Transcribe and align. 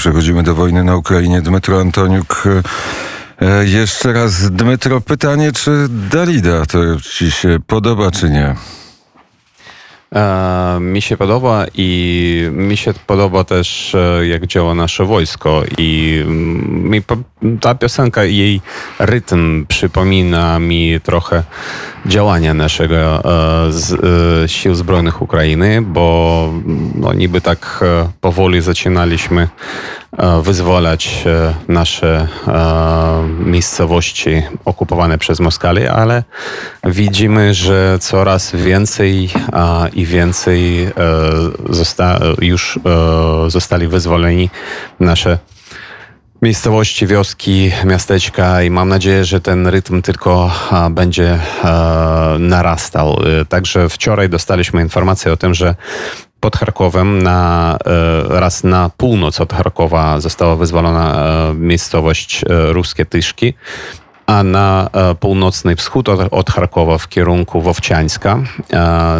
Przechodzimy 0.00 0.42
do 0.42 0.54
wojny 0.54 0.84
na 0.84 0.96
Ukrainie. 0.96 1.42
Dmytro 1.42 1.80
Antoniuk. 1.80 2.44
E, 2.46 3.46
e, 3.46 3.66
jeszcze 3.66 4.12
raz, 4.12 4.50
Dmytro, 4.50 5.00
pytanie, 5.00 5.52
czy 5.52 5.86
Dalida 5.88 6.66
to 6.66 6.78
ci 7.00 7.30
się 7.30 7.58
podoba, 7.66 8.10
czy 8.10 8.30
nie? 8.30 8.54
E, 10.14 10.78
mi 10.80 11.02
się 11.02 11.16
podoba 11.16 11.66
i 11.74 12.48
mi 12.52 12.76
się 12.76 12.94
podoba 13.06 13.44
też, 13.44 13.96
jak 14.22 14.46
działa 14.46 14.74
nasze 14.74 15.04
wojsko. 15.04 15.62
I 15.78 16.20
mm, 16.22 16.90
mi 16.90 17.02
ta 17.60 17.74
piosenka, 17.74 18.24
jej 18.24 18.60
rytm 18.98 19.66
przypomina 19.66 20.58
mi 20.58 21.00
trochę 21.00 21.42
działania 22.06 22.54
naszego 22.54 23.22
z, 23.70 24.50
sił 24.50 24.74
zbrojnych 24.74 25.22
Ukrainy, 25.22 25.82
bo 25.82 26.52
no, 26.94 27.12
niby 27.12 27.40
tak 27.40 27.84
powoli 28.20 28.60
zaczynaliśmy 28.60 29.48
wyzwalać 30.42 31.24
nasze 31.68 32.28
miejscowości 33.38 34.42
okupowane 34.64 35.18
przez 35.18 35.40
Moskalię, 35.40 35.92
ale 35.92 36.24
widzimy, 36.84 37.54
że 37.54 37.98
coraz 38.00 38.52
więcej 38.56 39.30
i 39.92 40.06
więcej 40.06 40.90
zosta 41.68 42.18
już 42.40 42.78
zostali 43.48 43.86
wyzwoleni 43.88 44.50
nasze 45.00 45.38
miejscowości, 46.42 47.06
wioski, 47.06 47.72
miasteczka 47.84 48.62
i 48.62 48.70
mam 48.70 48.88
nadzieję, 48.88 49.24
że 49.24 49.40
ten 49.40 49.66
rytm 49.66 50.02
tylko 50.02 50.50
będzie 50.90 51.38
narastał. 52.38 53.20
Także 53.48 53.88
wczoraj 53.88 54.28
dostaliśmy 54.28 54.82
informację 54.82 55.32
o 55.32 55.36
tym, 55.36 55.54
że 55.54 55.74
pod 56.40 56.56
Charkowem 56.56 57.22
na, 57.22 57.78
e, 57.86 58.40
raz 58.40 58.64
na 58.64 58.90
północ 58.96 59.40
od 59.40 59.52
Charkowa 59.52 60.20
została 60.20 60.56
wyzwolona 60.56 61.14
e, 61.14 61.54
miejscowość 61.54 62.44
e, 62.44 62.72
Ruskie 62.72 63.06
Tyszki, 63.06 63.54
a 64.26 64.42
na 64.42 64.90
północny 65.20 65.76
wschód 65.76 66.08
od, 66.08 66.50
Charkowa 66.50 66.98
w 66.98 67.08
kierunku 67.08 67.60
Wowciańska 67.60 68.38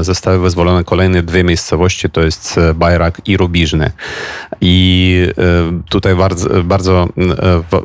zostały 0.00 0.38
wyzwolone 0.38 0.84
kolejne 0.84 1.22
dwie 1.22 1.44
miejscowości, 1.44 2.10
to 2.10 2.20
jest 2.20 2.60
Bajrak 2.74 3.20
i 3.26 3.36
Rubiżny. 3.36 3.90
I 4.60 5.26
tutaj 5.88 6.14
bardzo, 6.14 6.62
bardzo 6.64 7.08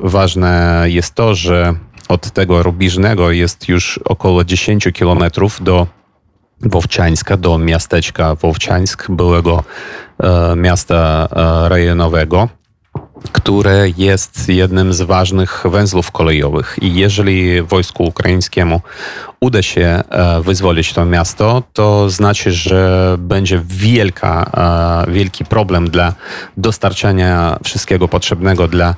ważne 0.02 0.84
jest 0.86 1.16
to, 1.16 1.36
że 1.36 1.74
od 2.08 2.32
tego 2.32 2.64
Rubiżnego 2.64 3.32
jest 3.32 3.70
już 3.70 4.00
około 4.06 4.44
10 4.44 4.88
kilometrów 4.94 5.64
do 5.64 5.88
Wowciańska 6.66 7.38
do 7.38 7.58
miasteczka 7.58 8.36
Wowciańsk, 8.36 9.12
byłego 9.12 9.64
e, 10.20 10.56
miasta 10.56 11.28
e, 11.32 11.70
rejonowego, 11.70 12.50
które 13.32 13.90
jest 13.98 14.50
jednym 14.50 14.94
z 14.94 15.02
ważnych 15.02 15.64
węzłów 15.66 16.12
kolejowych. 16.12 16.78
I 16.82 16.96
jeżeli 16.96 17.62
wojsku 17.62 18.04
ukraińskiemu 18.04 18.82
uda 19.40 19.62
się 19.62 20.04
e, 20.10 20.42
wyzwolić 20.42 20.94
to 20.94 21.06
miasto, 21.06 21.64
to 21.74 22.10
znaczy, 22.10 22.52
że 22.52 23.16
będzie 23.20 23.62
wielka, 23.66 24.52
e, 25.08 25.12
wielki 25.12 25.46
problem 25.46 25.90
dla 25.90 26.14
dostarczania 26.58 27.58
wszystkiego 27.64 28.08
potrzebnego 28.08 28.68
dla 28.68 28.96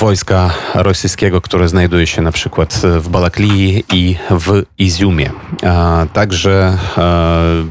wojska 0.00 0.50
rosyjskiego, 0.74 1.40
które 1.40 1.68
znajduje 1.68 2.06
się 2.06 2.22
na 2.22 2.32
przykład 2.32 2.82
w 2.98 3.08
Balaklii 3.08 3.84
i 3.92 4.16
w 4.30 4.62
Iziumie. 4.78 5.30
Także 6.12 6.78
e, 6.98 7.66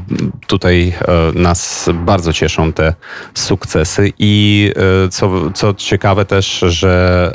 tutaj 0.46 0.92
e, 1.00 1.38
nas 1.38 1.88
bardzo 1.94 2.32
cieszą 2.32 2.72
te 2.72 2.94
sukcesy 3.34 4.12
i 4.18 4.72
co, 5.10 5.50
co 5.50 5.74
ciekawe 5.74 6.24
też, 6.24 6.64
że 6.66 7.32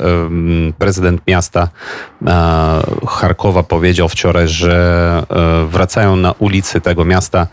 prezydent 0.78 1.22
miasta 1.26 1.68
Charkowa 3.06 3.62
powiedział 3.62 4.08
wczoraj, 4.08 4.48
że 4.48 5.22
wracają 5.66 6.16
na 6.16 6.32
ulicy 6.32 6.80
tego 6.80 7.04
miasta 7.04 7.46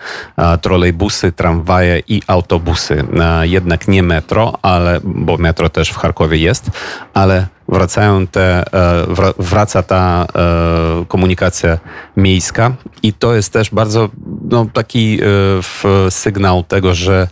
trolejbusy, 0.62 1.32
tramwaje 1.32 2.02
i 2.08 2.22
autobusy. 2.28 3.04
Jednak 3.42 3.88
nie 3.88 4.04
metro, 4.04 4.54
ale 4.62 5.00
bo 5.04 5.38
metro 5.38 5.70
też 5.70 5.90
w 5.90 5.98
Charkowie 5.98 6.38
jest, 6.38 6.72
ale 7.14 7.48
wracają 7.68 8.28
te, 8.28 8.64
e, 8.74 9.06
wraca 9.40 9.84
ta 9.84 10.26
e, 10.36 11.06
komunikacja 11.06 11.78
miejska 12.18 12.72
i 13.04 13.14
to 13.14 13.36
jest 13.36 13.54
też 13.54 13.70
bardzo 13.70 14.10
no, 14.50 14.66
taki 14.74 15.20
e, 15.22 16.12
sygnał 16.12 16.64
tego, 16.64 16.94
że 16.94 17.28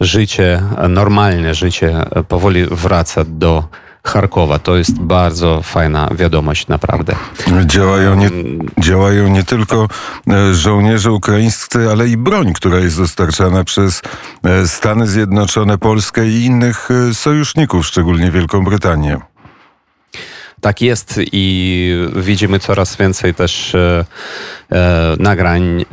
życie, 0.00 0.62
normalne 0.88 1.54
życie 1.54 2.04
powoli 2.28 2.66
wraca 2.66 3.24
do 3.26 3.64
Charkowa. 4.06 4.58
To 4.58 4.76
jest 4.76 5.00
bardzo 5.00 5.62
fajna 5.62 6.08
wiadomość, 6.14 6.68
naprawdę. 6.68 7.16
Działają 7.66 8.14
nie, 8.14 8.30
działają 8.78 9.28
nie 9.28 9.44
tylko 9.44 9.88
żołnierze 10.52 11.12
ukraińscy, 11.12 11.90
ale 11.90 12.08
i 12.08 12.16
broń, 12.16 12.52
która 12.52 12.78
jest 12.78 12.98
dostarczana 12.98 13.64
przez 13.64 14.02
Stany 14.66 15.06
Zjednoczone, 15.06 15.78
Polskę 15.78 16.26
i 16.26 16.44
innych 16.44 16.88
sojuszników, 17.12 17.86
szczególnie 17.86 18.30
Wielką 18.30 18.64
Brytanię. 18.64 19.20
Tak 20.60 20.82
jest 20.82 21.20
i 21.32 22.08
widzimy 22.16 22.58
coraz 22.58 22.96
więcej 22.96 23.34
też 23.34 23.74
e, 23.74 24.04
e, 24.72 25.16
nagrań, 25.18 25.62
e, 25.82 25.84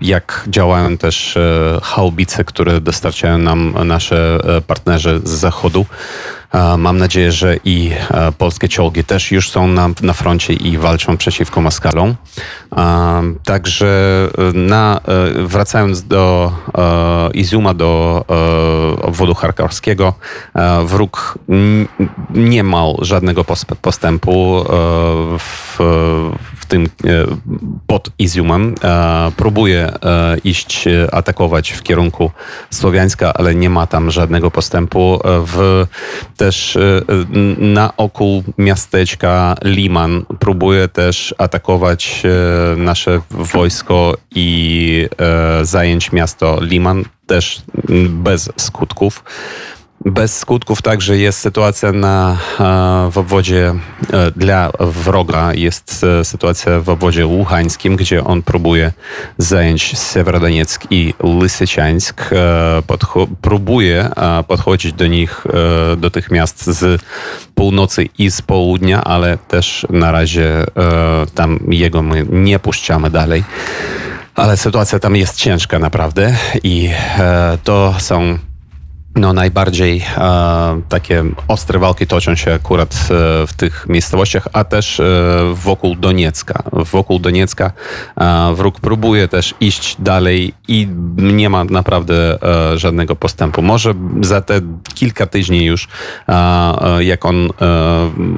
jak 0.00 0.44
działają 0.48 0.96
też 0.96 1.36
e, 1.36 1.78
haubice, 1.82 2.44
które 2.44 2.80
dostarczają 2.80 3.38
nam 3.38 3.74
nasze 3.84 4.38
e, 4.44 4.60
partnerzy 4.60 5.20
z 5.24 5.30
zachodu. 5.30 5.86
Mam 6.78 6.98
nadzieję, 6.98 7.32
że 7.32 7.56
i 7.64 7.90
e, 8.10 8.32
polskie 8.32 8.68
czołgi 8.68 9.04
też 9.04 9.32
już 9.32 9.50
są 9.50 9.66
na, 9.66 9.88
na 10.02 10.12
froncie 10.12 10.52
i 10.52 10.78
walczą 10.78 11.16
przeciwko 11.16 11.60
Maskalom. 11.60 12.14
Także 13.44 14.28
e, 14.38 14.58
na, 14.58 15.00
e, 15.08 15.46
wracając 15.46 16.02
do 16.02 16.52
Izuma, 17.34 17.74
do 17.74 18.24
obwodu 19.02 19.34
charkowskiego, 19.34 20.14
wróg 20.84 21.38
nie 22.30 22.62
miał 22.62 22.98
żadnego 23.02 23.44
postępu 23.82 24.64
w, 25.38 25.76
w 26.56 26.66
tym 26.68 26.88
pod 27.86 28.10
Izumem. 28.18 28.74
Próbuje 29.36 29.92
iść, 30.44 30.84
atakować 31.12 31.70
w 31.70 31.82
kierunku 31.82 32.30
Słowiańska, 32.70 33.32
ale 33.34 33.54
nie 33.54 33.70
ma 33.70 33.86
tam 33.86 34.10
żadnego 34.10 34.50
postępu. 34.50 35.20
W 35.24 35.86
też 36.38 36.76
e, 36.76 37.02
na 37.58 37.96
oku 37.96 38.44
miasteczka 38.58 39.56
Liman 39.64 40.24
próbuje 40.38 40.88
też 40.88 41.34
atakować 41.38 42.22
e, 42.24 42.76
nasze 42.76 43.20
wojsko 43.30 44.16
i 44.34 45.08
e, 45.18 45.64
zająć 45.64 46.12
miasto 46.12 46.58
Liman 46.60 47.04
też 47.26 47.62
bez 48.08 48.50
skutków. 48.56 49.24
Bez 50.04 50.38
skutków 50.38 50.82
także 50.82 51.18
jest 51.18 51.38
sytuacja 51.38 51.92
na, 51.92 52.36
w 53.10 53.18
obwodzie 53.18 53.74
e, 54.12 54.30
dla 54.30 54.70
wroga. 54.80 55.54
Jest 55.54 56.04
e, 56.20 56.24
sytuacja 56.24 56.80
w 56.80 56.88
obwodzie 56.88 57.26
łuchańskim, 57.26 57.96
gdzie 57.96 58.24
on 58.24 58.42
próbuje 58.42 58.92
zająć 59.38 59.98
Sewerodonieck 59.98 60.86
i 60.90 61.14
Lysyczańsk. 61.40 62.30
E, 62.32 62.36
podcho- 62.86 63.26
próbuje 63.42 64.10
podchodzić 64.48 64.92
do 64.92 65.06
nich, 65.06 65.44
do 65.96 66.10
tych 66.10 66.30
miast 66.30 66.66
z 66.66 67.02
północy 67.54 68.08
i 68.18 68.30
z 68.30 68.42
południa, 68.42 69.04
ale 69.04 69.38
też 69.38 69.86
na 69.90 70.12
razie 70.12 70.64
tam 71.34 71.58
jego 71.68 72.02
my 72.02 72.26
nie 72.30 72.58
puszczamy 72.58 73.10
dalej. 73.10 73.44
Ale 74.34 74.56
sytuacja 74.56 74.98
tam 74.98 75.16
jest 75.16 75.36
ciężka 75.36 75.78
naprawdę 75.78 76.36
i 76.62 76.90
to 77.64 77.94
są 77.98 78.38
no, 79.16 79.32
najbardziej 79.32 80.04
e, 80.18 80.80
takie 80.88 81.24
ostre 81.48 81.78
walki 81.78 82.06
toczą 82.06 82.34
się 82.34 82.54
akurat 82.54 82.94
e, 82.94 83.06
w 83.46 83.52
tych 83.56 83.86
miejscowościach, 83.88 84.48
a 84.52 84.64
też 84.64 85.00
e, 85.00 85.04
wokół 85.54 85.94
Doniecka. 85.94 86.62
Wokół 86.72 87.18
Doniecka 87.18 87.72
e, 88.20 88.54
wróg 88.54 88.80
próbuje 88.80 89.28
też 89.28 89.54
iść 89.60 89.96
dalej 89.98 90.54
i 90.68 90.88
nie 91.16 91.50
ma 91.50 91.64
naprawdę 91.64 92.42
e, 92.42 92.78
żadnego 92.78 93.16
postępu. 93.16 93.62
Może 93.62 93.94
za 94.20 94.40
te 94.40 94.60
kilka 94.94 95.26
tygodni 95.26 95.64
już, 95.64 95.88
e, 96.28 97.04
jak 97.04 97.24
on 97.24 97.48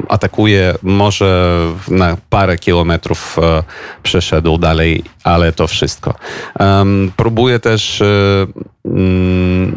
atakuje, 0.09 0.75
może 0.83 1.61
na 1.89 2.17
parę 2.31 2.59
kilometrów 2.59 3.37
przeszedł 4.03 4.59
dalej, 4.59 5.05
ale 5.25 5.53
to 5.53 5.67
wszystko. 5.67 6.15
próbuje 7.17 7.59
też 7.59 8.03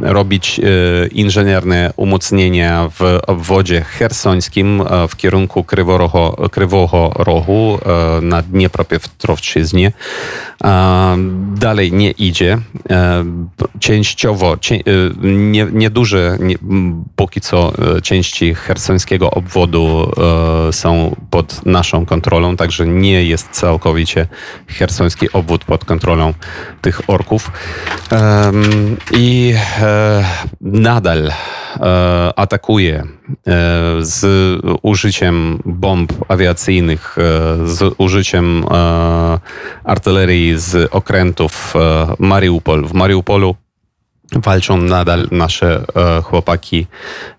robić 0.02 0.60
e, 0.60 0.64
inżynierne 1.08 1.94
umocnienia 1.96 2.90
w 3.00 3.20
obwodzie 3.28 3.82
hersońskim 3.82 4.82
e, 4.82 5.08
w 5.08 5.16
kierunku 5.16 5.64
Kryworoho, 5.64 6.50
Krywego 6.52 7.12
Rogu 7.16 7.80
e, 7.86 8.22
na 8.22 8.42
Dniepropetrowszczyźnie. 8.42 9.92
E, 10.64 11.18
Dalej 11.56 11.92
nie 11.94 12.12
idzie. 12.12 12.58
Częściowo, 13.80 14.58
nieduże 15.72 16.38
nie, 16.40 16.56
póki 17.24 17.42
co 17.42 17.74
e, 17.98 18.02
części 18.02 18.56
hersońskiego 18.56 19.31
obwodu 19.31 20.12
e, 20.68 20.74
są 20.74 21.16
pod 21.30 21.66
naszą 21.66 22.06
kontrolą, 22.06 22.58
także 22.58 22.88
nie 22.88 23.24
jest 23.24 23.50
całkowicie 23.50 24.28
hersoński 24.68 25.31
obwód 25.31 25.66
pod 25.66 25.86
kontrolą 25.86 26.34
tych 26.81 27.10
orków. 27.10 27.52
I 29.18 29.54
e, 29.81 30.25
nadal 30.62 31.31
atakuje 32.36 33.04
z 34.00 34.25
użyciem 34.81 35.60
bomb 35.66 36.14
awiacyjnych, 36.28 37.18
z 37.66 37.96
użyciem 37.98 38.66
artylerii 39.84 40.60
z 40.60 40.90
okrętów 40.92 41.74
Mariupol. 42.20 42.86
W 42.86 42.94
Mariupolu 42.94 43.56
walczą 44.36 44.78
nadal 44.78 45.28
nasze 45.32 45.86
e, 45.96 46.22
chłopaki. 46.22 46.88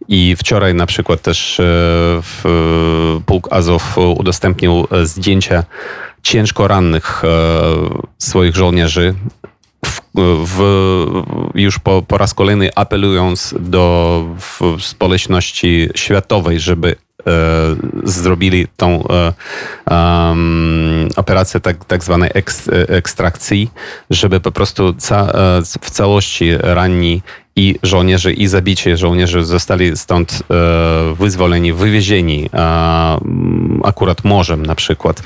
I 0.08 0.36
wczoraj 0.38 0.74
na 0.74 0.86
przykład 0.86 1.22
też 1.22 1.60
e, 1.60 1.62
w, 2.22 3.20
Pułk 3.26 3.48
Azow 3.50 3.98
udostępnił 3.98 4.86
e, 4.90 5.06
zdjęcia 5.06 5.64
ciężko 6.22 6.68
rannych 6.68 7.24
e, 7.24 7.28
swoich 8.18 8.56
żołnierzy. 8.56 9.14
W, 10.44 11.50
już 11.54 11.78
po, 11.78 12.02
po 12.02 12.18
raz 12.18 12.34
kolejny 12.34 12.70
apelując 12.74 13.54
do 13.60 14.24
społeczności 14.80 15.88
światowej, 15.94 16.60
żeby 16.60 16.88
e, 16.90 17.13
zrobili 18.04 18.66
tą 18.76 19.04
e, 19.08 19.32
em, 19.94 21.08
operację 21.16 21.60
tak, 21.60 21.84
tak 21.84 22.04
zwanej 22.04 22.30
eks, 22.34 22.68
ekstrakcji, 22.88 23.70
żeby 24.10 24.40
po 24.40 24.52
prostu 24.52 24.94
ca, 24.98 25.20
e, 25.20 25.62
w 25.80 25.90
całości 25.90 26.50
ranni 26.58 27.22
i 27.56 27.74
żołnierze, 27.82 28.32
i 28.32 28.46
zabici 28.46 28.96
żołnierze 28.96 29.44
zostali 29.44 29.96
stąd 29.96 30.42
e, 30.50 31.14
wyzwoleni, 31.14 31.72
wywiezieni 31.72 32.48
e, 32.54 32.58
akurat 33.84 34.24
morzem 34.24 34.66
na 34.66 34.74
przykład. 34.74 35.22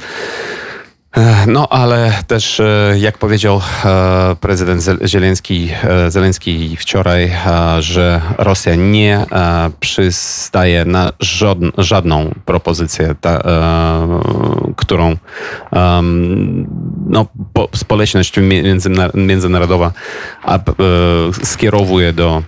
E, 1.18 1.46
No, 1.46 1.68
ale 1.68 2.12
też, 2.26 2.60
e, 2.60 2.94
jak 2.98 3.18
powiedział 3.18 3.60
e, 3.84 4.36
prezydent 4.40 4.82
Zel- 4.82 5.06
Zieleński, 5.08 5.70
e, 5.84 6.10
Zeleński 6.10 6.76
wczoraj, 6.76 7.32
że 7.78 8.20
Rosja 8.38 8.74
nie 8.74 9.26
przystaje 9.80 10.84
na 10.84 11.10
żadn- 11.20 11.70
żadną 11.78 12.34
propozycję, 12.44 13.14
ta, 13.20 13.42
którą 14.76 15.16
no, 17.06 17.26
po, 17.52 17.68
społeczność 17.74 18.36
międzyna- 18.40 19.10
międzynarodowa 19.14 19.92
skierowuje 21.44 22.12
do 22.12 22.42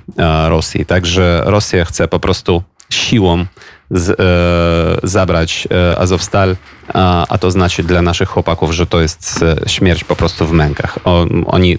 Rosji. 0.48 0.86
Także 0.86 1.42
Rosja 1.44 1.84
chce 1.84 2.08
po 2.08 2.20
prostu 2.20 2.62
siłą 2.90 3.46
z, 3.90 4.10
e, 4.10 5.08
zabrać 5.08 5.68
e, 5.70 5.98
Azowstal, 5.98 6.56
a, 6.94 7.26
a 7.28 7.38
to 7.38 7.50
znaczy 7.50 7.82
dla 7.82 8.02
naszych 8.02 8.28
chłopaków, 8.28 8.72
że 8.72 8.86
to 8.86 9.00
jest 9.00 9.42
e, 9.42 9.68
śmierć 9.68 10.04
po 10.04 10.16
prostu 10.16 10.46
w 10.46 10.52
mękach. 10.52 10.98
O, 11.04 11.26
oni 11.46 11.78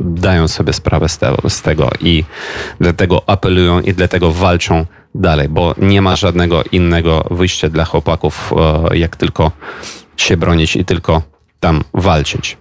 dają 0.00 0.48
sobie 0.48 0.72
sprawę 0.72 1.08
z, 1.08 1.18
te, 1.18 1.34
z 1.48 1.62
tego 1.62 1.90
i 2.00 2.24
dlatego 2.80 3.22
apelują 3.26 3.80
i 3.80 3.94
dlatego 3.94 4.32
walczą 4.32 4.86
dalej, 5.14 5.48
bo 5.48 5.74
nie 5.78 6.02
ma 6.02 6.16
żadnego 6.16 6.62
innego 6.72 7.24
wyjścia 7.30 7.68
dla 7.68 7.84
chłopaków, 7.84 8.52
e, 8.90 8.96
jak 8.98 9.16
tylko 9.16 9.52
się 10.16 10.36
bronić 10.36 10.76
i 10.76 10.84
tylko 10.84 11.22
tam 11.60 11.84
walczyć. 11.94 12.56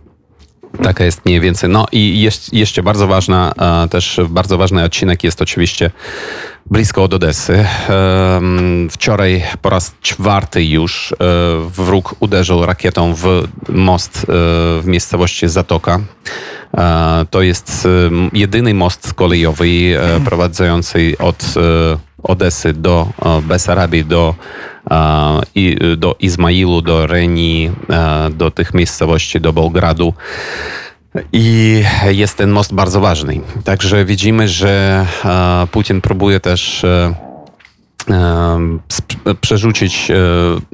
Taka 0.84 1.04
jest 1.04 1.26
mniej 1.26 1.40
więcej. 1.40 1.70
No 1.70 1.86
i 1.92 2.22
jest 2.22 2.54
jeszcze 2.54 2.84
bardzo 2.84 3.08
ważna, 3.08 3.54
e, 3.86 3.88
też 3.88 4.20
bardzo 4.30 4.58
ważny 4.58 4.84
odcinek 4.84 5.24
jest 5.24 5.42
oczywiście 5.42 5.92
blisko 6.72 7.04
od 7.04 7.14
Odessy. 7.14 7.66
Wczoraj 8.92 9.44
po 9.62 9.70
raz 9.70 9.96
czwarty 10.02 10.66
już 10.66 11.12
e, 11.12 11.16
wróg 11.70 12.16
uderzył 12.20 12.66
rakietą 12.66 13.14
w 13.14 13.48
most 13.70 14.18
e, 14.18 14.26
w 14.82 14.84
miejscowości 14.86 15.50
Zatoka. 15.50 16.00
E, 16.78 17.26
To 17.30 17.42
jest 17.42 17.88
jedyny 18.34 18.74
most 18.74 19.14
kolejowy 19.14 19.68
prowadzący 20.26 21.16
od 21.20 21.46
Odesy 22.24 22.74
do 22.74 23.08
Besarabii, 23.42 24.06
do, 24.06 24.36
do 25.98 26.16
Izmailu, 26.20 26.82
do 26.82 27.08
Reni, 27.08 27.72
do 28.32 28.52
tych 28.52 28.74
miejscowości, 28.74 29.42
do 29.42 29.54
Beogradu. 29.54 30.14
I 31.34 31.84
jest 32.06 32.38
ten 32.38 32.52
most 32.52 32.74
bardzo 32.74 33.02
ważny. 33.02 33.40
Także 33.64 34.06
widzimy, 34.06 34.48
że 34.48 35.06
e, 35.26 35.68
Putin 35.72 36.02
próbuje 36.02 36.40
też 36.40 36.84
e, 36.84 37.14
e, 38.10 39.36
przerzucić 39.42 40.12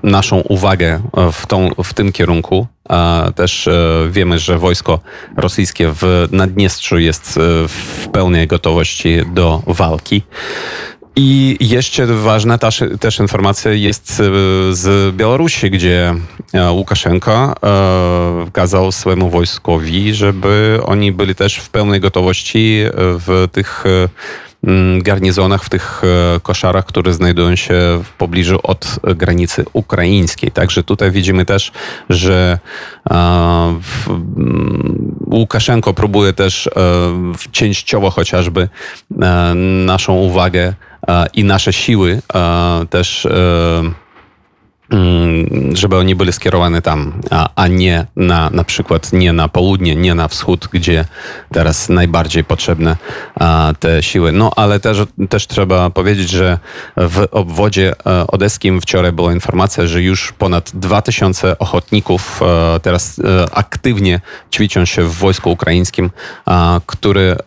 naszą 0.04 0.38
uwagę 0.38 1.02
w, 1.32 1.46
tą, 1.46 1.70
w 1.84 1.94
tym 1.94 2.12
kierunku. 2.12 2.68
Też 3.36 3.70
wiemy, 4.10 4.40
że 4.40 4.60
wojsko 4.60 5.00
rosyjskie 5.38 5.92
w 5.92 6.28
Naddniestrzu 6.32 7.00
jest 7.00 7.40
w 7.68 8.08
pełnej 8.12 8.48
gotowości 8.48 9.18
do 9.34 9.62
walki. 9.68 10.24
I 11.20 11.58
jeszcze 11.60 12.06
ważna 12.06 12.58
też, 12.58 12.84
też 13.00 13.20
informacja 13.20 13.72
jest 13.72 14.20
e, 14.20 14.24
z 14.74 15.16
Białorusi, 15.16 15.72
gdzie 15.72 16.16
e, 16.54 16.72
Łukaszenko 16.72 17.56
e, 17.64 18.52
kazał 18.52 18.92
swojemu 18.92 19.30
wojskowi, 19.30 20.14
żeby 20.14 20.80
oni 20.86 21.12
byli 21.12 21.36
też 21.36 21.56
w 21.58 21.70
pełnej 21.70 22.00
gotowości 22.00 22.84
w 22.94 23.48
tych 23.52 23.84
garnizonach, 24.98 25.64
w 25.64 25.70
tych 25.70 26.02
koszarach, 26.44 26.86
które 26.86 27.14
znajdują 27.14 27.56
się 27.56 27.74
w 28.04 28.10
pobliżu 28.18 28.60
od 28.64 29.00
granicy 29.04 29.66
ukraińskiej. 29.74 30.52
Także 30.52 30.84
tutaj 30.84 31.12
widzimy 31.12 31.46
też, 31.46 31.72
że 32.10 32.60
Łukaszenko 35.28 35.94
próbuje 35.94 36.34
też 36.34 36.70
częściowo 37.52 38.10
chociażby 38.10 38.70
naszą 39.86 40.14
uwagę 40.14 40.74
i 41.34 41.44
nasze 41.44 41.74
siły 41.74 42.22
e, 42.34 42.86
też 42.90 43.26
e, 43.26 43.30
żeby 45.74 45.98
oni 45.98 46.16
byli 46.16 46.34
skierowane 46.34 46.82
tam, 46.82 47.14
a, 47.32 47.50
a 47.56 47.68
nie 47.68 48.06
na 48.16 48.50
na 48.50 48.64
przykład 48.64 49.14
nie 49.14 49.34
na 49.34 49.48
południe, 49.48 49.96
nie 49.96 50.16
na 50.16 50.28
wschód, 50.28 50.68
gdzie 50.72 51.06
teraz 51.54 51.90
najbardziej 51.90 52.44
potrzebne 52.44 52.98
a, 53.36 53.74
te 53.80 54.04
siły. 54.04 54.32
No 54.32 54.52
ale 54.56 54.80
też, 54.80 54.98
też 55.30 55.48
trzeba 55.48 55.90
powiedzieć, 55.90 56.30
że 56.30 56.58
w 56.98 57.28
obwodzie 57.32 57.94
e, 58.06 58.28
odeskim 58.28 58.82
wczoraj 58.82 59.12
była 59.12 59.34
informacja, 59.34 59.88
że 59.88 60.02
już 60.02 60.32
ponad 60.32 60.72
2000 60.74 61.60
ochotników 61.60 62.42
e, 62.42 62.80
teraz 62.80 63.20
e, 63.20 63.56
aktywnie 63.56 64.22
ćwiczą 64.54 64.86
się 64.86 65.04
w 65.04 65.14
wojsku 65.14 65.52
ukraińskim, 65.52 66.10
a, 66.46 66.80
które 66.86 67.38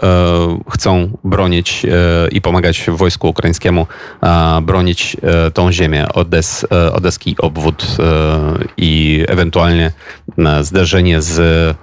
chcą 0.70 1.18
bronić 1.24 1.86
i 2.32 2.40
pomagać 2.40 2.90
wojsku 2.90 3.28
ukraińskiemu 3.28 3.86
a, 4.20 4.60
bronić 4.62 5.16
tą 5.54 5.72
ziemię, 5.72 6.06
Odes, 6.14 6.66
e, 6.70 6.92
odeski 7.30 7.36
obwód 7.38 7.96
e, 7.98 8.58
i 8.76 9.24
ewentualnie 9.28 9.92
e, 10.38 10.64
zderzenie 10.64 11.22
z 11.22 11.76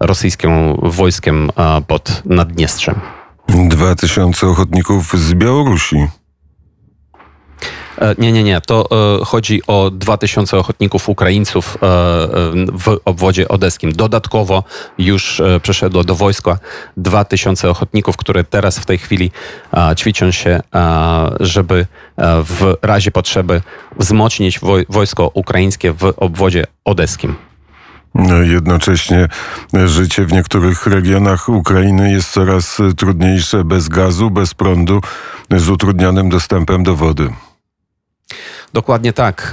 rosyjskim 0.00 0.50
wojskiem 0.82 1.50
pod 1.86 2.22
Naddniestrzem. 2.24 3.00
Dwa 3.48 3.94
tysiące 3.94 4.46
ochotników 4.46 5.12
z 5.18 5.34
Białorusi. 5.34 6.06
E, 7.98 8.14
Nie, 8.18 8.32
nie, 8.32 8.42
nie. 8.44 8.60
To 8.60 8.88
e, 9.20 9.24
chodzi 9.24 9.62
o 9.66 9.90
2000 9.90 10.58
ochotników 10.58 11.08
Ukraińców 11.08 11.76
e, 11.82 11.86
e, 11.86 11.88
w 12.78 13.00
obwodzie 13.04 13.48
odeskim. 13.48 13.92
Dodatkowo 13.92 14.64
już 14.98 15.40
e, 15.40 15.60
przeszedło 15.60 16.04
do 16.04 16.14
wojska 16.14 16.58
2000 16.96 17.70
ochotników, 17.70 18.16
które 18.16 18.44
teraz 18.44 18.78
w 18.78 18.86
tej 18.86 18.98
chwili 18.98 19.30
e, 19.74 19.96
ćwiczą 19.96 20.30
się, 20.30 20.60
e, 20.74 21.30
żeby 21.40 21.86
w 22.44 22.74
razie 22.82 23.10
potrzeby 23.10 23.62
wzmocnić 23.98 24.60
woj- 24.60 24.84
wojsko 24.88 25.30
ukraińskie 25.34 25.92
w 25.92 26.12
obwodzie 26.16 26.64
odeskim. 26.84 27.34
No 28.14 28.42
Jednocześnie 28.42 29.28
życie 29.86 30.24
w 30.24 30.32
niektórych 30.32 30.86
regionach 30.86 31.48
Ukrainy 31.48 32.10
jest 32.12 32.30
coraz 32.32 32.78
trudniejsze 32.96 33.64
bez 33.64 33.88
gazu, 33.88 34.30
bez 34.30 34.54
prądu, 34.54 35.00
z 35.50 35.68
utrudnionym 35.68 36.28
dostępem 36.28 36.82
do 36.82 36.94
wody. 36.96 37.30
Dokładnie 38.74 39.12
tak. 39.12 39.48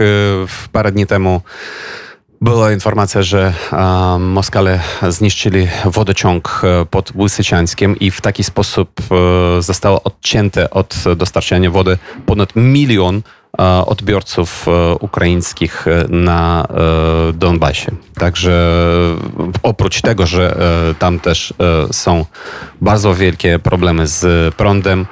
W 0.48 0.70
Parę 0.72 0.92
dni 0.92 1.08
temu 1.08 1.42
Była 2.42 2.72
informacja, 2.72 3.22
że 3.22 3.54
Moskale 4.20 4.80
zniszczyli 5.10 5.68
wodociąg 5.86 6.62
e, 6.63 6.86
pod 6.86 7.12
Łysyciańskiem 7.16 8.00
i 8.00 8.12
w 8.12 8.22
taki 8.22 8.44
sposób 8.44 8.90
e, 9.01 9.62
zostało 9.62 10.04
odcięte 10.04 10.70
od 10.70 10.96
dostarczania 11.16 11.72
wody 11.72 11.98
ponad 12.25 12.56
milion 12.56 13.22
e, 13.60 13.63
odbiorców 13.86 14.66
ukraińskich 15.00 15.86
na 16.10 16.68
Donbasie. 17.34 17.92
Także 18.16 18.78
oprócz 19.63 20.01
tego, 20.01 20.25
że 20.25 20.56
tam 21.00 21.20
też 21.20 21.54
są 21.92 22.25
bardzo 22.82 23.16
wielkie 23.16 23.60
problemy 23.60 24.08
z 24.08 24.56
prądem, 24.56 25.06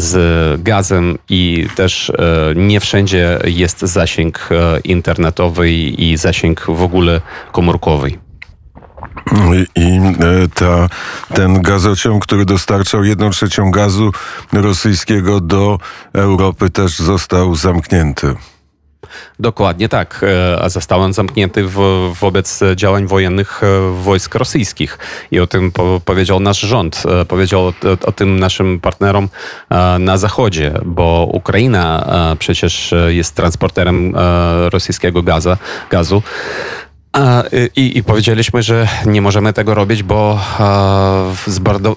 z 0.00 0.62
gazem 0.62 1.18
i 1.28 1.68
też 1.76 2.10
e, 2.10 2.14
nie 2.56 2.80
wszędzie 2.80 3.38
jest 3.44 3.80
zasięg 3.80 4.48
e, 4.50 4.80
internetowy 4.80 5.70
i 5.72 6.16
zasięg 6.16 6.66
w 6.68 6.82
ogóle 6.82 7.20
komórkowy. 7.52 8.10
I 9.74 10.00
e, 10.00 10.48
ta, 10.54 10.88
ten 11.34 11.62
gazociąg, 11.62 12.22
który 12.26 12.44
dostarczał 12.44 13.04
jedną 13.04 13.30
trzecią 13.30 13.70
gazu 13.70 14.12
rosyjskiego 14.52 15.40
do 15.40 15.78
Europy, 16.12 16.70
też 16.70 16.98
został 16.98 17.54
zamknięty. 17.54 18.34
Dokładnie 19.38 19.88
tak, 19.88 20.16
E, 20.22 20.62
a 20.62 20.68
został 20.68 21.00
on 21.00 21.12
zamknięty 21.12 21.64
w, 21.64 21.78
wobec 22.20 22.60
działań 22.76 23.06
wojennych 23.06 23.62
e, 23.62 23.92
wojsk 24.02 24.34
rosyjskich. 24.34 24.98
I 25.30 25.40
o 25.40 25.46
tym 25.46 25.72
po, 25.72 26.00
powiedział 26.04 26.40
nasz 26.40 26.60
rząd, 26.60 27.02
e, 27.20 27.24
powiedział 27.24 27.66
o, 27.66 27.72
o 28.06 28.12
tym 28.12 28.38
naszym 28.38 28.80
partnerom 28.80 29.28
na 29.98 30.18
Zachodzie, 30.18 30.72
bo 30.84 31.28
Ukraina 31.32 32.06
przecież 32.38 32.94
jest 33.08 33.34
transporterem 33.34 34.14
rosyjskiego 34.72 35.22
gaza, 35.22 35.56
gazu. 35.90 36.22
I, 37.76 37.98
I 37.98 38.02
powiedzieliśmy, 38.02 38.62
że 38.62 38.88
nie 39.06 39.22
możemy 39.22 39.52
tego 39.52 39.74
robić, 39.74 40.02
bo 40.02 40.40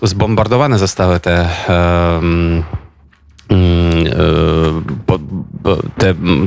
zbombardowane 0.01 0.79
zostały 0.79 1.19
te. 1.19 1.49
Mm, 3.49 4.07
e, 4.07 4.99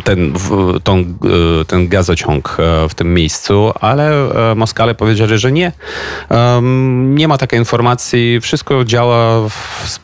ten, 0.05 0.33
e, 0.35 1.65
ten 1.65 1.89
gazociąg 1.89 2.57
e, 2.59 2.89
w 2.89 2.95
tym 2.95 3.15
miejscu, 3.15 3.73
ale 3.81 4.11
e, 4.51 4.55
Moskale 4.55 4.95
powiedzieli, 4.95 5.39
że 5.39 5.53
nie. 5.53 5.73
Nie 7.03 7.29
ma 7.29 7.39
takiej 7.39 7.59
informacji, 7.59 8.41
wszystko 8.41 8.85
działa, 8.85 9.49
w, 9.49 10.01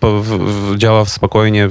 działa 0.77 1.05
spokojnie, 1.05 1.69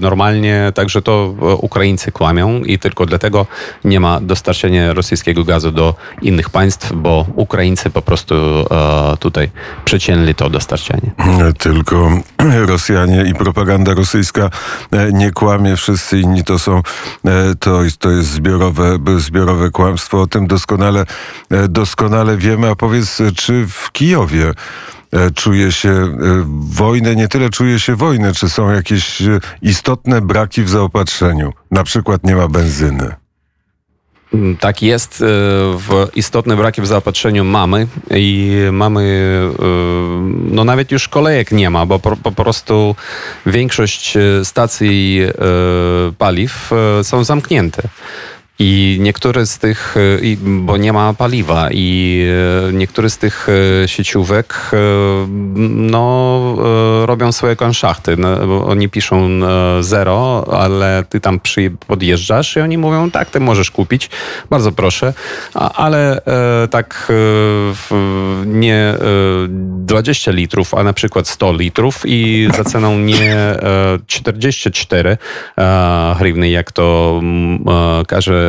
normalnie, 0.00 0.72
także 0.74 1.02
to 1.02 1.34
Ukraińcy 1.60 2.12
kłamią 2.12 2.62
i 2.62 2.78
tylko 2.78 3.06
dlatego 3.06 3.46
nie 3.84 4.00
ma 4.00 4.20
dostarczenia 4.20 4.92
rosyjskiego 4.92 5.44
gazu 5.44 5.72
do 5.72 5.94
innych 6.22 6.50
państw, 6.50 6.92
bo 6.92 7.26
Ukraińcy 7.36 7.90
po 7.90 8.02
prostu 8.02 8.34
tutaj 9.20 9.50
przecięli 9.84 10.34
to 10.34 10.50
dostarczanie. 10.50 11.10
Tylko 11.58 12.18
Rosjanie 12.72 13.24
i 13.30 13.34
propaganda 13.34 13.94
rosyjska 13.94 14.50
nie 15.12 15.30
kłamie, 15.30 15.76
wszyscy 15.76 16.20
inni 16.20 16.44
to 16.44 16.58
są, 16.58 16.82
e, 17.24 17.54
to, 17.60 17.80
to 17.98 18.10
jest 18.10 18.30
zbiorowe, 18.30 18.98
zbiorowe 19.16 19.70
kłamstwo. 19.70 20.20
O 20.20 20.26
tym 20.26 20.46
doskonale, 20.46 21.06
e, 21.50 21.68
doskonale 21.68 22.36
wiemy. 22.36 22.70
A 22.70 22.74
powiedz, 22.74 23.20
e, 23.20 23.32
czy 23.32 23.66
w 23.66 23.92
Kijowie 23.92 24.52
e, 25.12 25.30
czuje 25.30 25.72
się 25.72 25.90
e, 25.90 26.16
wojnę, 26.70 27.16
nie 27.16 27.28
tyle 27.28 27.50
czuje 27.50 27.80
się 27.80 27.96
wojnę, 27.96 28.32
czy 28.32 28.48
są 28.48 28.70
jakieś 28.70 29.22
e, 29.22 29.40
istotne 29.62 30.20
braki 30.20 30.62
w 30.62 30.68
zaopatrzeniu? 30.68 31.52
Na 31.70 31.84
przykład 31.84 32.24
nie 32.24 32.36
ma 32.36 32.48
benzyny. 32.48 33.23
Tak 34.60 34.82
jest. 34.82 35.22
e, 35.22 35.24
W 35.78 36.08
istotne 36.14 36.56
braki 36.56 36.82
w 36.82 36.86
zaopatrzeniu 36.86 37.44
mamy 37.44 37.86
i 38.10 38.52
mamy, 38.72 39.02
e, 39.58 39.64
no 40.50 40.64
nawet 40.64 40.92
już 40.92 41.08
kolejek 41.08 41.52
nie 41.52 41.70
ma, 41.70 41.86
bo 41.86 41.98
po, 41.98 42.16
po 42.16 42.32
prostu 42.32 42.96
większość 43.46 44.16
e, 44.16 44.44
stacji 44.44 45.20
paliw 46.18 46.70
są 47.02 47.24
zamknięte. 47.24 47.82
I 48.58 48.98
niektóre 49.00 49.46
z 49.46 49.58
tych, 49.58 49.96
e, 49.96 50.36
bo 50.44 50.76
nie 50.76 50.92
ma 50.92 51.14
paliwa, 51.14 51.68
i 51.72 52.22
e, 52.68 52.72
niektóre 52.72 53.10
z 53.10 53.18
tych 53.18 53.48
e, 53.48 53.88
sieciówek 53.88 54.70
no, 55.66 56.56
robią 57.06 57.32
swoje 57.32 57.56
konszachty. 57.56 58.16
No, 58.16 58.66
oni 58.66 58.88
piszą 58.88 59.40
zero, 59.80 60.46
ale 60.52 61.04
ty 61.08 61.20
tam 61.20 61.40
przy, 61.40 61.72
podjeżdżasz 61.86 62.56
i 62.56 62.60
oni 62.60 62.78
mówią, 62.78 63.10
tak, 63.10 63.30
ty 63.30 63.40
możesz 63.40 63.70
kupić, 63.70 64.10
bardzo 64.50 64.72
proszę, 64.72 65.12
ale 65.54 66.20
tak 66.70 67.12
nie 68.46 68.74
e, 68.74 68.98
20 69.48 70.30
litrów, 70.30 70.74
a 70.74 70.82
na 70.82 70.92
przykład 70.92 71.28
100 71.28 71.52
litrów 71.52 72.02
i 72.04 72.48
za 72.56 72.64
ceną 72.64 72.98
nie 72.98 73.34
e, 73.34 73.98
44 74.06 75.18
e, 75.58 76.14
hrywny, 76.18 76.50
jak 76.50 76.72
to 76.72 77.18
mm, 77.22 77.64
każe 78.06 78.43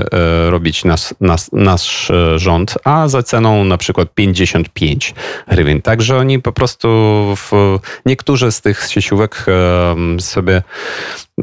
robić 0.50 0.86
nas, 0.86 1.14
nas, 1.22 1.50
nasz 1.54 2.12
e, 2.12 2.40
rząd, 2.40 2.76
a 2.84 3.08
za 3.08 3.24
ceną 3.24 3.64
na 3.64 3.78
przykład 3.78 4.14
55 4.16 5.14
hrywien. 5.50 5.82
Także 5.82 6.18
oni 6.18 6.42
po 6.42 6.52
prostu 6.52 6.88
w, 7.36 7.80
niektórzy 8.06 8.52
z 8.52 8.62
tych 8.62 8.88
sieciówek 8.90 9.46
e, 9.48 10.22
sobie 10.22 10.62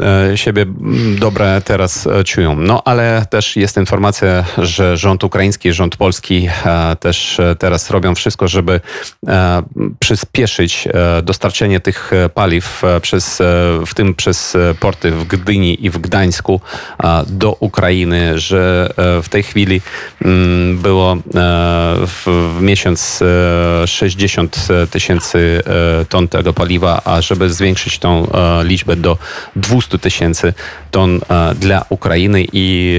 e, 0.01 0.37
siebie 0.39 0.67
dobre 1.19 1.63
teraz 1.65 2.07
e, 2.07 2.25
czują. 2.25 2.57
No 2.57 2.83
ale 2.85 3.27
też 3.31 3.57
jest 3.57 3.77
informacja, 3.77 4.45
że 4.59 4.97
rząd 4.97 5.25
ukraiński, 5.25 5.73
rząd 5.73 5.97
polski 5.97 6.49
e, 6.65 6.97
też 6.97 7.41
e, 7.41 7.57
teraz 7.57 7.91
robią 7.91 8.15
wszystko, 8.15 8.49
żeby 8.49 8.81
e, 9.27 9.63
przyspieszyć 9.99 10.89
e, 10.93 11.23
dostarczenie 11.23 11.81
tych 11.81 12.13
e, 12.13 12.29
paliw 12.29 12.85
e, 12.85 13.01
przez, 13.01 13.41
e, 13.41 13.45
w 13.87 13.95
tym 13.95 14.15
przez 14.15 14.57
e, 14.57 14.75
porty 14.81 15.11
w 15.11 15.25
Gdyni 15.25 15.87
i 15.87 15.91
w 15.91 15.99
Gdańsku 15.99 16.61
e, 17.05 17.25
do 17.27 17.57
Ukrainy, 17.61 18.39
że 18.43 18.93
e, 18.97 19.23
w 19.23 19.29
tej 19.29 19.43
chwili 19.43 19.81
mm, 20.25 20.79
było 20.79 21.13
e, 21.13 21.19
w, 22.07 22.27
miesiąc 22.61 23.23
e, 23.83 23.87
60 23.87 24.67
tysięcy 24.91 25.63
e, 26.01 26.05
ton 26.05 26.29
tego 26.29 26.53
paliwa, 26.53 27.03
a 27.05 27.21
żeby 27.21 27.51
zwiększyć 27.51 27.99
tą 27.99 28.27
liczbę 28.63 28.97
do 28.97 29.19
200 29.57 29.99
tysięcy 29.99 30.55
ton 30.91 31.21
dla 31.55 31.85
Ukrainy 31.89 32.45
i 32.53 32.99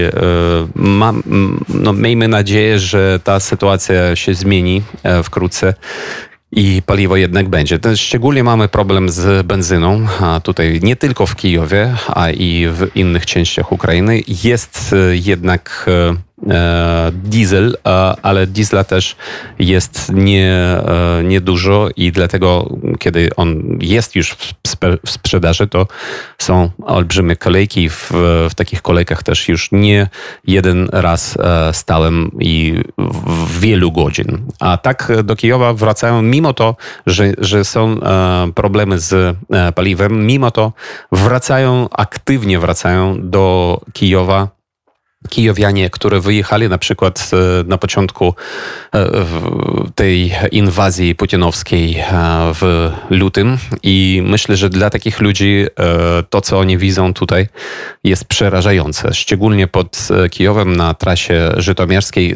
mam, 0.76 1.24
no, 1.70 1.94
miejmy 1.94 2.28
nadzieję, 2.28 2.80
że 2.80 3.20
ta 3.24 3.40
sytuacja 3.40 4.16
się 4.16 4.34
zmieni 4.34 4.82
wkrótce. 5.24 5.74
I 6.56 6.82
paliwo 6.86 7.18
jednak 7.18 7.50
będzie. 7.50 7.80
Szczególnie 7.96 8.44
mamy 8.44 8.68
problem 8.68 9.10
z 9.10 9.48
benzyną. 9.48 10.08
A 10.22 10.40
tutaj 10.40 10.80
nie 10.84 10.96
tylko 10.96 11.26
w 11.26 11.36
Kijowie, 11.36 11.96
a 12.08 12.32
i 12.32 12.68
w 12.68 12.96
innych 12.96 13.26
częściach 13.26 13.72
Ukrainy. 13.72 14.22
Jest 14.44 14.94
e, 14.94 15.16
jednak 15.16 15.86
e, 15.88 16.54
e, 16.54 17.12
diesel, 17.14 17.78
ale 18.22 18.48
diesla 18.48 18.84
też 18.84 19.16
jest 19.60 20.12
nie, 20.14 20.54
niedużo 21.24 21.90
i 21.96 22.12
dlatego, 22.12 22.78
kiedy 23.00 23.30
on 23.36 23.78
jest 23.82 24.16
już 24.16 24.32
w, 24.32 24.54
spe, 24.68 24.98
w 25.06 25.12
sprzedaży, 25.12 25.68
to 25.68 25.88
są 26.38 26.70
olbrzymie 26.84 27.36
kolejki. 27.36 27.90
W, 27.90 28.12
w 28.50 28.56
takich 28.56 28.82
kolejkach 28.82 29.24
też 29.24 29.50
już 29.50 29.70
nie 29.72 30.08
jeden 30.48 30.90
raz 30.92 31.38
stałem 31.72 32.32
i 32.40 32.76
wielu 33.60 33.91
godzin. 33.91 34.46
A 34.60 34.77
tak 34.77 35.12
do 35.24 35.36
Kijowa 35.36 35.74
wracają, 35.74 36.22
mimo 36.22 36.53
to, 36.53 36.75
że, 37.05 37.34
że 37.38 37.65
są 37.65 37.89
e, 37.89 38.51
problemy 38.55 39.00
z 39.00 39.13
e, 39.13 39.72
paliwem, 39.72 40.25
mimo 40.25 40.51
to 40.51 40.74
wracają, 41.12 41.89
aktywnie 41.91 42.60
wracają 42.60 43.29
do 43.29 43.79
Kijowa 43.93 44.62
Kijowianie, 45.30 45.89
które 45.89 46.20
wyjechali 46.20 46.70
na 46.70 46.77
przykład 46.77 47.32
e, 47.34 47.63
na 47.63 47.77
początku 47.77 48.34
e, 48.96 49.10
tej 49.96 50.34
inwazji 50.51 51.15
putinowskiej 51.15 51.98
e, 51.98 52.03
w 52.53 52.92
lutym 53.10 53.58
i 53.84 54.24
myślę, 54.25 54.58
że 54.58 54.70
dla 54.70 54.89
takich 54.89 55.22
ludzi 55.22 55.65
to, 56.30 56.42
co 56.42 56.60
oni 56.60 56.77
widzą 56.77 57.13
tutaj 57.13 57.48
jest 58.03 58.25
przerażające. 58.25 59.13
Szczególnie 59.13 59.68
pod 59.68 60.08
Kijowem 60.32 60.75
na 60.75 60.94
trasie 60.94 61.51
żytomierskiej. 61.58 62.36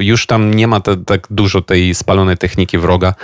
Już 0.00 0.26
tam 0.26 0.54
nie 0.54 0.66
ma 0.66 0.80
tak 0.80 1.26
dużo 1.30 1.62
tej 1.62 1.94
spalonej 1.94 2.36
techniki 2.36 2.78
wroga, 2.78 3.14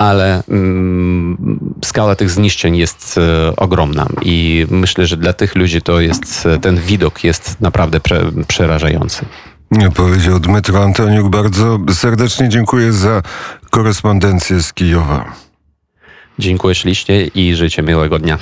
ale 0.00 0.42
mm, 0.48 1.60
skala 1.84 2.16
tych 2.16 2.30
zniszczeń 2.30 2.76
jest 2.76 3.18
e, 3.18 3.56
ogromna 3.56 4.06
i 4.22 4.66
myślę, 4.70 5.06
że 5.06 5.16
dla 5.16 5.32
tych 5.32 5.54
ludzi 5.54 5.82
to 5.82 6.00
jest, 6.00 6.46
e, 6.46 6.58
ten 6.58 6.80
widok 6.80 7.24
jest 7.24 7.60
naprawdę 7.60 8.00
prze, 8.00 8.20
przerażający. 8.48 9.26
Nie 9.70 9.90
powiedział 9.90 10.40
Dmytro 10.40 10.84
Antoniuk. 10.84 11.28
Bardzo 11.28 11.78
serdecznie 11.90 12.48
dziękuję 12.48 12.92
za 12.92 13.22
korespondencję 13.70 14.62
z 14.62 14.72
Kijowa. 14.72 15.32
Dziękuję 16.38 16.74
ślicznie 16.74 17.26
i 17.26 17.54
życzę 17.54 17.82
miłego 17.82 18.18
dnia. 18.18 18.38